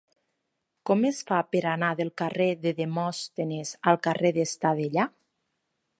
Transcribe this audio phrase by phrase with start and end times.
[0.89, 5.07] Com es fa per anar del carrer de Demòstenes al carrer d'Estadella?